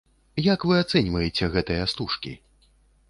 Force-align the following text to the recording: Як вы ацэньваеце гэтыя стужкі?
Як 0.53 0.63
вы 0.69 0.79
ацэньваеце 0.85 1.51
гэтыя 1.59 1.83
стужкі? 1.93 2.33